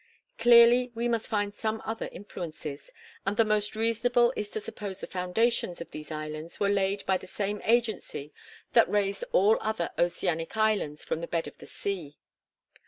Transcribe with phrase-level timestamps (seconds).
[0.39, 2.91] Clearly we must find some other influences;
[3.23, 7.17] and the most reasonable is to suppose the foundations of these islands were laid by
[7.17, 8.33] the same agency
[8.73, 12.17] that raised all other Oceanic islands from the bed of the sea.